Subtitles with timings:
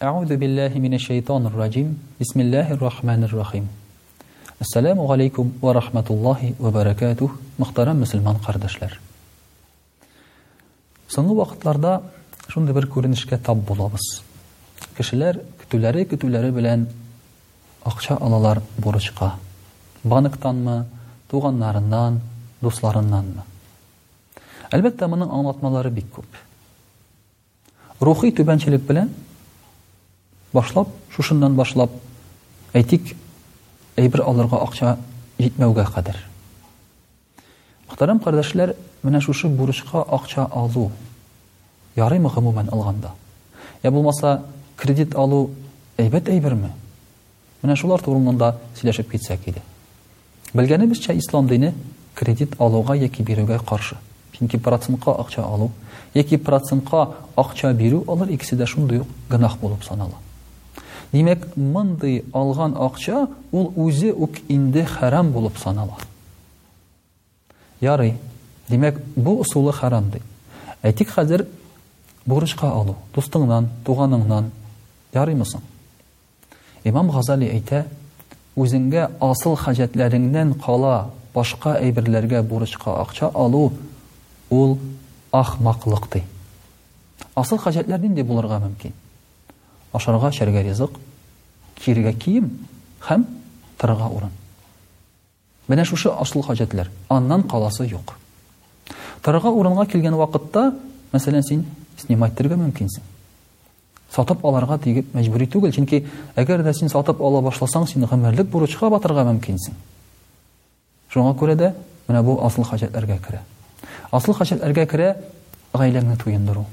[0.00, 1.96] Ауду биллахи минаш шайтан-ир-раджим.
[2.20, 3.66] Бисмиллахир-рахманир-рахим.
[4.60, 9.00] Ассаламу алейкум ва рахматуллахи ва баракатух, мөхтарам муslüman кардашлар.
[11.08, 12.02] Сөнгә вакытларда
[12.46, 14.22] шундый бер күренешкә тап булабыз.
[14.96, 16.86] Кешеләр күтүләре, күтүләре белән
[17.82, 19.32] акча алалар бурычка.
[20.04, 20.84] Баныктанмы,
[21.28, 22.20] туганнарыndan,
[22.62, 23.42] дусларыndanмы?
[24.70, 26.38] Әлбәттә моның аңлатмалары бик күп.
[28.00, 29.10] Рухи түбәнчелек белән
[30.54, 31.92] башлап шушыннан башлап
[32.78, 33.10] әйтик
[34.00, 34.92] әйбер алырга акча
[35.40, 36.16] җитмәүгә кадәр
[37.90, 38.72] мөхтәрәм кардәшләр
[39.04, 40.88] менә шушы бурычка акча алу
[41.96, 43.12] яраймы гомумән алганда
[43.82, 44.42] Я булмаса
[44.76, 45.50] кредит алу
[45.98, 46.72] әйбәт әйберме
[47.62, 48.48] менә шулар турында
[48.80, 49.60] сөйләшеп китсәк иде
[50.54, 51.74] белгәнебезчә ислам дине
[52.14, 53.96] кредит алуга яки бирүгә қаршы.
[54.32, 55.70] чөнки процентка акча алу
[56.14, 59.06] яки процентка акча бирү алыр, икесе дә шундый ук
[59.60, 60.14] булып санала
[61.12, 63.22] Димек, мандый алған ақча,
[63.56, 65.96] ул өзі үк инде харам болып санала.
[67.80, 68.18] Ярый,
[68.68, 70.20] димек, бу үсулы харамды.
[70.82, 71.46] Айтик хәзер
[72.26, 74.50] борышка алу, дустыңнан, дуғаныңнан,
[75.16, 75.64] ярый мұсан?
[76.84, 77.86] Имам Газали айта,
[78.56, 83.72] өзінге асыл хаджетләрінден қала башка айбірләрге борышка ақча алу,
[84.50, 84.76] ул
[85.32, 86.24] ахмақлықды.
[87.34, 88.92] Асыл хаджетләрден де боларға мөмкін
[89.92, 90.96] ашарга, шәргә ризык,
[91.80, 92.48] киергә кием
[93.02, 93.26] һәм
[93.80, 94.30] тырга урын.
[95.68, 98.16] Менә шушы асыл хаҗәтләр, аннан каласы юк.
[99.22, 100.72] Тырга урынга килгән вакытта,
[101.12, 101.64] мәсәлән, син
[101.98, 103.02] снимать мөмкинсе.
[104.14, 108.88] Сатып аларга тигеп мәҗбүри түгел, чөнки әгәр дә син сатып ала башласаң, син гәмәрлек бурычка
[108.88, 109.72] батырга мөмкинсе.
[111.12, 111.74] Шуңа күрә дә
[112.08, 113.42] менә бу асыл хаҗәтләргә керә.
[114.10, 115.10] Асыл хаҗәтләргә керә
[115.74, 116.64] гаиләне туендыру.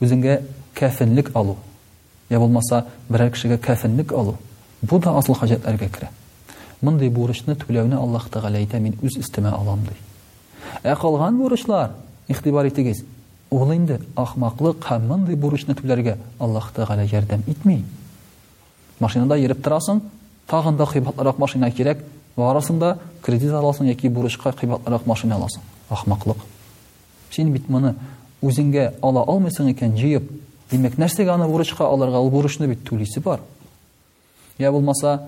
[0.00, 0.44] Үзеңә
[0.78, 1.56] кәфенлек алу,
[2.30, 4.36] я булмаса берәр кешегә кәфенлек алу
[4.82, 6.08] бу да асыл хаҗәтләргә керә
[6.82, 9.94] мондый бурычны түләүне аллаһ тәгалә әйтә мин үз өстемә алам ди
[10.82, 11.92] ә калган бурычлар
[12.28, 13.04] игътибар итегез
[13.50, 17.44] ул инде ахмаклык һәм мондый бурычны түләргә аллаһ тәгалә ярдәм
[19.00, 20.00] машинада йөреп торасың
[20.48, 22.02] тағында да машина кирәк
[22.36, 25.60] барасың да кредит аласың яки бурычка кыйбатлырак машина аласың
[25.90, 26.38] ахмаклык
[27.32, 27.94] син бит моны
[28.42, 29.92] үзеңгә ала алмыйсың икән
[30.70, 33.40] Би мәктәпнесеганы урычқа аларға ул урычны бит түлисе бар.
[34.58, 35.20] Я булмаса,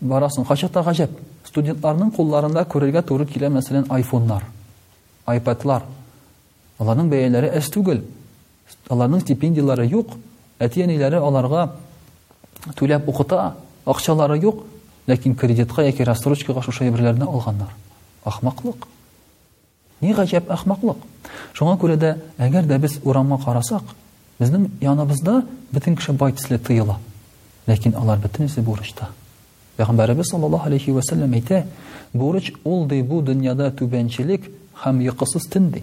[0.00, 1.10] барасын хача та хаҗәп.
[1.44, 4.38] Студентларның кулларында көрелгән түры килә, мәсәлән, iphone
[5.26, 5.82] айпадлар,
[6.78, 8.02] Аларның бәйләре әс түгел.
[8.92, 10.10] Аларның стипендиялары юк,
[10.62, 11.62] әти-әниләре аларға
[12.78, 13.56] түлеп оқыта,
[13.88, 14.60] акчалары юк,
[15.08, 17.72] ләкин кредитқа яки рассрочка каш ошай берләрдән алганнар.
[18.24, 18.84] Ахмақлык.
[20.02, 21.00] Нигә хаҗәп ахмақлык?
[21.54, 23.96] Шонга күрә дә әгәр дә без урамна карасак,
[24.40, 27.00] Bizim yanımızda bütün kişi baytisli tıyıla.
[27.68, 29.08] Lakin алар bütün isi bu uğraşta.
[29.76, 31.66] Peygamberimiz алейхи ва ve sellem eyti,
[32.14, 34.44] bu uğraş ol de bu dünyada tübençilik
[34.74, 35.78] hem yıkısız tın de.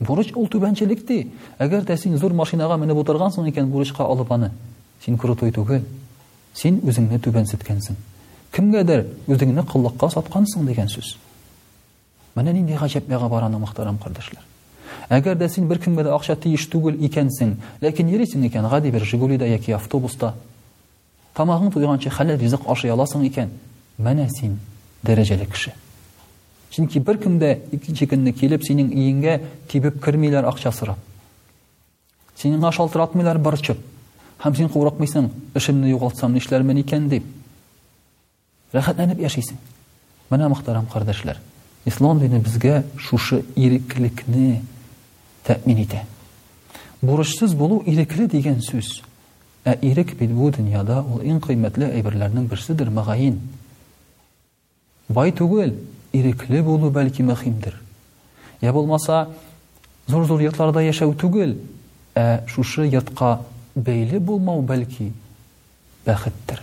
[0.00, 1.26] Bu uğraş ol tübençilik de.
[1.60, 4.50] Eğer de sen zor masinağa minib otargan son iken bu uğraşka alıp anı,
[5.04, 5.36] sen kuru
[6.56, 7.44] sen
[10.08, 10.86] satkansın
[14.16, 14.46] söz.
[15.12, 19.46] Әгәр дә син бер дә акча тиеш түгел икәнсең, ләкин йөрисен икән, гади бер Жигулидә
[19.46, 20.34] яки автобуста.
[21.34, 23.50] Тамагың туйганчы халәт ризык ашый аласың икән.
[23.98, 24.58] Менә син
[25.02, 25.74] дәрәҗәле кеше.
[26.70, 30.98] Чөнки бер кемдә икенче көнне килеп синең иеңгә тибеп кермиләр акча сорап
[32.36, 33.78] Синең аш алтыратмыйлар барычып.
[34.42, 37.26] Һәм син куракмыйсың, эшемне югалтсам нишләрмә икән дип.
[38.72, 39.60] Рәхәтләнеп яшисең.
[40.34, 41.38] Менә мохтарам кардәшләр.
[41.84, 44.64] Ислам дине безгә шушы иреклекне
[45.44, 46.00] тәэмин итә
[47.04, 49.02] бурычсыз булу ирекле дигән сүз
[49.64, 53.38] ә ирек бит бу дөньяда ул иң кыйммәтле әйберләрнең берседер мөгаин
[55.08, 55.74] бай түгел
[56.16, 57.76] ирекле булу бәлки мөһимдер
[58.64, 59.28] я булмаса
[60.06, 61.56] зур зур ятларда яшәү түгел
[62.16, 63.40] ә шушы йортка
[63.76, 65.10] бәйле булмау бәлки
[66.08, 66.62] бәхеттер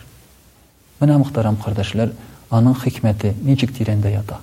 [1.01, 2.15] менә мөхтәрәм кардәшләр
[2.49, 4.41] аның хикмәте ничек тирәндә ята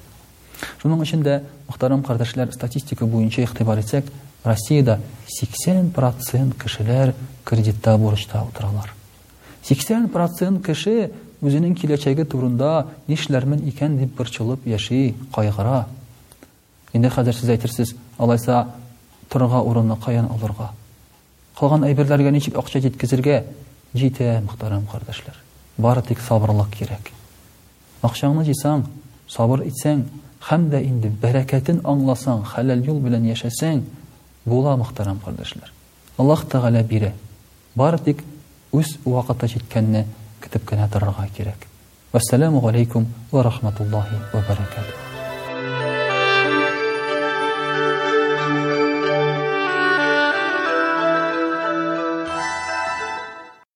[0.78, 1.40] шуның өчен дә
[1.70, 2.06] мөхтәрәм
[2.54, 4.06] статистика буенча игътибар итсәк
[4.44, 5.00] Россияда
[5.42, 7.14] 80% кешеләр
[7.44, 8.92] кредитта борышта утыралар.
[9.66, 11.10] 80% кеше
[11.42, 15.86] үзенең киләчәге турында нишләрмен икән дип борчылып яши, кайгыра.
[16.92, 18.68] Инде хәзер сез әйтерсез, алайса
[19.28, 20.70] торырга урынны каян алырга?
[21.58, 23.42] Калган әйберләргә ничек акча җиткезергә?
[23.94, 25.34] Җитә, мөхтәрәм кардәшләр.
[25.78, 27.10] Бары тик сабырлык кирәк.
[28.02, 28.84] Акчаңны җисәң,
[29.28, 30.04] сабыр итсәң,
[30.50, 33.82] һәм дә инде бәрәкәтен аңласаң, хәлал юл белән яшәсәң,
[34.46, 35.70] була мөхтәрәм кардәшләр
[36.22, 37.10] аллаһ тәгалә бирә
[37.74, 38.20] бары тик
[38.72, 40.04] үз вакыты җиткәнне
[40.42, 41.66] көтеп кенә торырга кирәк
[42.12, 44.94] вассаламу алейкум ва рахматуллахи ва баракатух